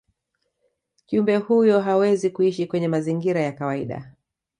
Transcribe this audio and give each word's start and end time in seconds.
kiumbe 1.05 1.35
huyo 1.37 1.81
hawezi 1.81 2.29
kuishi 2.29 2.67
kwenye 2.67 2.87
mazingira 2.87 3.41
ya 3.41 3.51
kawaida 3.51 4.13